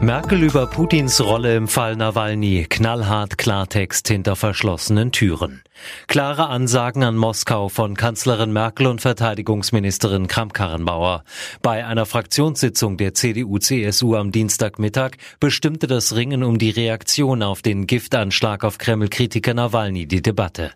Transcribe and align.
Merkel 0.00 0.42
über 0.42 0.66
Putins 0.66 1.20
Rolle 1.20 1.56
im 1.56 1.68
Fall 1.68 1.96
Nawalny. 1.96 2.66
Knallhart 2.68 3.38
Klartext 3.38 4.08
hinter 4.08 4.36
verschlossenen 4.36 5.12
Türen. 5.12 5.62
Klare 6.06 6.48
Ansagen 6.48 7.02
an 7.02 7.16
Moskau 7.16 7.68
von 7.68 7.94
Kanzlerin 7.96 8.52
Merkel 8.52 8.86
und 8.86 9.00
Verteidigungsministerin 9.00 10.28
Kramp-Karrenbauer. 10.28 11.24
Bei 11.62 11.84
einer 11.84 12.06
Fraktionssitzung 12.06 12.96
der 12.96 13.14
CDU-CSU 13.14 14.14
am 14.14 14.30
Dienstagmittag 14.30 15.12
bestimmte 15.40 15.86
das 15.86 16.14
Ringen 16.14 16.44
um 16.44 16.58
die 16.58 16.70
Reaktion 16.70 17.42
auf 17.42 17.60
den 17.60 17.86
Giftanschlag 17.86 18.64
auf 18.64 18.78
Kreml-Kritiker 18.78 19.54
Nawalny 19.54 20.06
die 20.06 20.22
Debatte. 20.22 20.70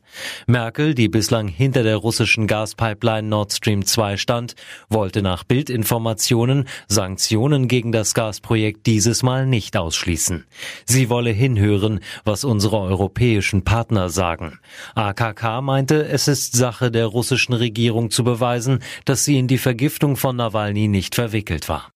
Merkel, 0.47 0.95
die 0.95 1.09
bislang 1.09 1.49
hinter 1.49 1.83
der 1.85 1.97
russischen 1.97 2.47
Gaspipeline 2.47 3.29
Nord 3.29 3.53
Stream 3.53 3.87
2 3.87 4.17
stand, 4.17 4.55
wollte 4.89 5.23
nach 5.23 5.45
Bildinformationen 5.45 6.69
Sanktionen 6.89 7.69
gegen 7.69 7.93
das 7.93 8.15
Gasprojekt 8.15 8.87
dieses 9.09 9.23
Mal 9.23 9.47
nicht 9.47 9.75
ausschließen. 9.75 10.45
Sie 10.85 11.09
wolle 11.09 11.31
hinhören, 11.31 12.01
was 12.25 12.45
unsere 12.45 12.79
europäischen 12.79 13.65
Partner 13.65 14.11
sagen. 14.11 14.59
AKK 14.97 15.63
meinte, 15.63 16.07
es 16.07 16.29
ist 16.29 16.55
Sache 16.55 16.91
der 16.91 17.07
russischen 17.07 17.55
Regierung 17.55 18.11
zu 18.11 18.23
beweisen, 18.23 18.81
dass 19.07 19.25
sie 19.25 19.39
in 19.39 19.49
die 19.49 19.57
Vergiftung 19.57 20.17
von 20.17 20.37
Nawalny 20.37 20.89
nicht 20.89 21.15
verwickelt 21.15 21.71
war. 21.71 21.91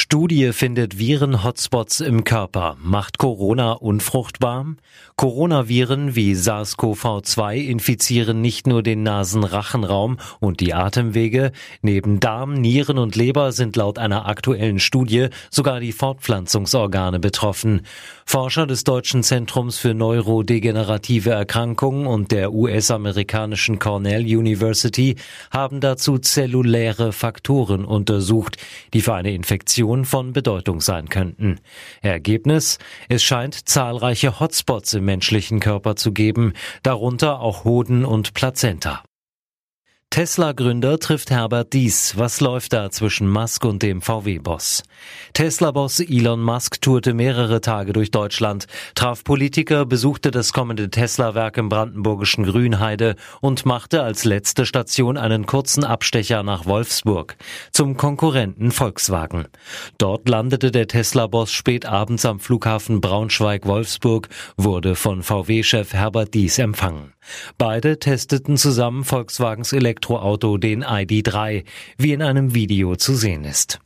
Studie 0.00 0.52
findet 0.52 0.96
Viren-Hotspots 1.00 1.98
im 1.98 2.22
Körper. 2.22 2.76
Macht 2.80 3.18
Corona 3.18 3.72
unfruchtbar? 3.72 4.64
Coronaviren 5.16 6.14
wie 6.14 6.34
SARS-CoV-2 6.34 7.56
infizieren 7.56 8.40
nicht 8.40 8.68
nur 8.68 8.84
den 8.84 9.02
Nasen-Rachenraum 9.02 10.18
und 10.38 10.60
die 10.60 10.72
Atemwege. 10.72 11.50
Neben 11.82 12.20
Darm, 12.20 12.54
Nieren 12.54 12.96
und 12.96 13.16
Leber 13.16 13.50
sind 13.50 13.74
laut 13.74 13.98
einer 13.98 14.26
aktuellen 14.26 14.78
Studie 14.78 15.30
sogar 15.50 15.80
die 15.80 15.90
Fortpflanzungsorgane 15.90 17.18
betroffen. 17.18 17.82
Forscher 18.24 18.68
des 18.68 18.84
Deutschen 18.84 19.24
Zentrums 19.24 19.78
für 19.78 19.94
neurodegenerative 19.94 21.30
Erkrankungen 21.30 22.06
und 22.06 22.30
der 22.30 22.52
US-amerikanischen 22.52 23.80
Cornell 23.80 24.22
University 24.22 25.16
haben 25.50 25.80
dazu 25.80 26.18
zelluläre 26.18 27.10
Faktoren 27.12 27.84
untersucht, 27.84 28.58
die 28.94 29.00
für 29.00 29.14
eine 29.14 29.32
Infektion 29.32 29.87
Informationen 29.88 30.04
von 30.04 30.32
Bedeutung 30.32 30.80
sein 30.80 31.08
könnten. 31.08 31.60
Ergebnis? 32.02 32.78
Es 33.08 33.22
scheint 33.22 33.68
zahlreiche 33.68 34.38
Hotspots 34.38 34.94
im 34.94 35.06
menschlichen 35.06 35.60
Körper 35.60 35.96
zu 35.96 36.12
geben, 36.12 36.52
darunter 36.82 37.40
auch 37.40 37.64
Hoden 37.64 38.04
und 38.04 38.34
Plazenta. 38.34 39.02
Tesla-Gründer 40.10 40.98
trifft 40.98 41.30
Herbert 41.30 41.74
Dies. 41.74 42.16
Was 42.16 42.40
läuft 42.40 42.72
da 42.72 42.90
zwischen 42.90 43.28
Musk 43.28 43.66
und 43.66 43.82
dem 43.82 44.00
VW-Boss? 44.00 44.82
Tesla-Boss 45.34 46.00
Elon 46.00 46.40
Musk 46.40 46.80
tourte 46.80 47.12
mehrere 47.12 47.60
Tage 47.60 47.92
durch 47.92 48.10
Deutschland, 48.10 48.66
traf 48.94 49.22
Politiker, 49.22 49.84
besuchte 49.84 50.30
das 50.30 50.54
kommende 50.54 50.88
Tesla-Werk 50.90 51.58
im 51.58 51.68
brandenburgischen 51.68 52.44
Grünheide 52.44 53.16
und 53.42 53.66
machte 53.66 54.02
als 54.02 54.24
letzte 54.24 54.64
Station 54.64 55.18
einen 55.18 55.44
kurzen 55.44 55.84
Abstecher 55.84 56.42
nach 56.42 56.64
Wolfsburg 56.64 57.36
zum 57.70 57.98
Konkurrenten 57.98 58.72
Volkswagen. 58.72 59.46
Dort 59.98 60.26
landete 60.26 60.72
der 60.72 60.88
Tesla-Boss 60.88 61.52
spät 61.52 61.84
abends 61.84 62.24
am 62.24 62.40
Flughafen 62.40 63.02
Braunschweig-Wolfsburg, 63.02 64.28
wurde 64.56 64.96
von 64.96 65.22
VW-Chef 65.22 65.92
Herbert 65.92 66.32
Dies 66.32 66.58
empfangen. 66.58 67.12
Beide 67.58 67.98
testeten 67.98 68.56
zusammen 68.56 69.04
Volkswagens 69.04 69.72
Elektroauto, 69.98 70.58
den 70.58 70.84
ID3, 70.84 71.64
wie 71.96 72.12
in 72.12 72.22
einem 72.22 72.54
Video 72.54 72.94
zu 72.96 73.14
sehen 73.14 73.44
ist. 73.44 73.80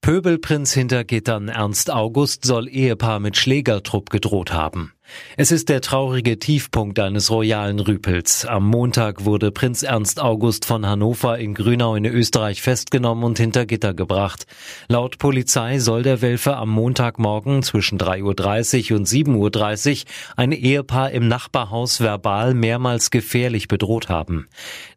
Pöbelprinz 0.00 0.72
hinter 0.72 1.02
Gittern 1.02 1.48
Ernst 1.48 1.90
August 1.90 2.44
soll 2.44 2.68
Ehepaar 2.68 3.18
mit 3.18 3.36
Schlägertrupp 3.36 4.10
gedroht 4.10 4.52
haben. 4.52 4.92
Es 5.36 5.52
ist 5.52 5.68
der 5.68 5.80
traurige 5.80 6.38
Tiefpunkt 6.38 6.98
eines 6.98 7.30
royalen 7.30 7.78
Rüpels. 7.78 8.46
Am 8.46 8.66
Montag 8.66 9.24
wurde 9.24 9.50
Prinz 9.50 9.82
Ernst 9.82 10.20
August 10.20 10.64
von 10.64 10.86
Hannover 10.86 11.38
in 11.38 11.54
Grünau 11.54 11.94
in 11.94 12.06
Österreich 12.06 12.62
festgenommen 12.62 13.24
und 13.24 13.38
hinter 13.38 13.66
Gitter 13.66 13.94
gebracht. 13.94 14.46
Laut 14.88 15.18
Polizei 15.18 15.78
soll 15.78 16.02
der 16.02 16.22
Welfe 16.22 16.56
am 16.56 16.70
Montagmorgen 16.70 17.62
zwischen 17.62 17.98
3.30 17.98 18.92
Uhr 18.92 18.98
und 18.98 19.06
7.30 19.06 20.04
Uhr 20.04 20.10
ein 20.36 20.52
Ehepaar 20.52 21.10
im 21.10 21.28
Nachbarhaus 21.28 22.00
verbal 22.00 22.54
mehrmals 22.54 23.10
gefährlich 23.10 23.68
bedroht 23.68 24.08
haben. 24.08 24.48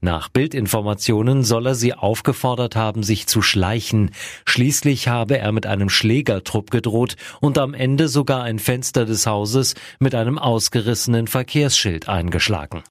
Nach 0.01 0.29
Bildinformationen 0.29 1.43
soll 1.43 1.67
er 1.67 1.75
sie 1.75 1.93
aufgefordert 1.93 2.75
haben, 2.75 3.03
sich 3.03 3.27
zu 3.27 3.41
schleichen. 3.41 4.11
Schließlich 4.45 5.07
habe 5.07 5.37
er 5.37 5.51
mit 5.51 5.65
einem 5.65 5.89
Schlägertrupp 5.89 6.71
gedroht 6.71 7.15
und 7.41 7.57
am 7.57 7.73
Ende 7.73 8.07
sogar 8.07 8.43
ein 8.43 8.59
Fenster 8.59 9.05
des 9.05 9.25
Hauses 9.27 9.75
mit 9.99 10.15
einem 10.15 10.37
ausgerissenen 10.37 11.27
Verkehrsschild 11.27 12.07
eingeschlagen. 12.07 12.83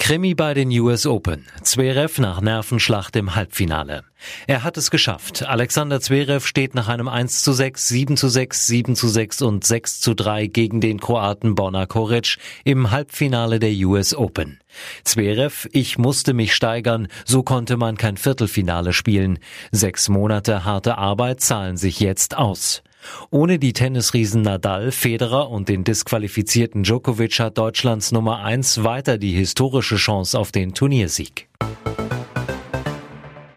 Krimi 0.00 0.34
bei 0.34 0.54
den 0.54 0.70
US 0.80 1.04
Open. 1.04 1.46
Zverev 1.62 2.20
nach 2.22 2.40
Nervenschlacht 2.40 3.14
im 3.16 3.34
Halbfinale. 3.34 4.04
Er 4.46 4.64
hat 4.64 4.78
es 4.78 4.90
geschafft. 4.90 5.42
Alexander 5.42 6.00
Zverev 6.00 6.46
steht 6.46 6.74
nach 6.74 6.88
einem 6.88 7.06
1 7.06 7.42
zu 7.42 7.52
6, 7.52 7.88
7 7.88 8.16
zu 8.16 8.28
6, 8.28 8.66
7 8.66 8.96
zu 8.96 9.08
6 9.08 9.42
und 9.42 9.64
6 9.64 10.00
zu 10.00 10.14
3 10.14 10.46
gegen 10.46 10.80
den 10.80 11.00
Kroaten 11.00 11.54
Borna 11.54 11.84
Koric 11.84 12.38
im 12.64 12.90
Halbfinale 12.90 13.58
der 13.58 13.72
US 13.86 14.14
Open. 14.14 14.58
Zverev, 15.04 15.68
ich 15.72 15.98
musste 15.98 16.32
mich 16.32 16.54
steigern, 16.54 17.08
so 17.26 17.42
konnte 17.42 17.76
man 17.76 17.98
kein 17.98 18.16
Viertelfinale 18.16 18.94
spielen. 18.94 19.38
Sechs 19.70 20.08
Monate 20.08 20.64
harte 20.64 20.96
Arbeit 20.96 21.40
zahlen 21.40 21.76
sich 21.76 22.00
jetzt 22.00 22.36
aus. 22.36 22.82
Ohne 23.30 23.58
die 23.58 23.72
Tennisriesen 23.72 24.42
Nadal, 24.42 24.92
Federer 24.92 25.50
und 25.50 25.68
den 25.68 25.84
disqualifizierten 25.84 26.82
Djokovic 26.82 27.38
hat 27.40 27.58
Deutschlands 27.58 28.12
Nummer 28.12 28.42
eins 28.44 28.84
weiter 28.84 29.18
die 29.18 29.32
historische 29.32 29.96
Chance 29.96 30.38
auf 30.38 30.52
den 30.52 30.74
Turniersieg. 30.74 31.48